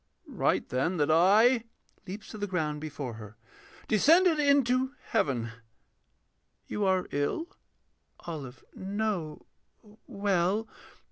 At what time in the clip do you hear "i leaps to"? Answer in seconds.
1.11-2.39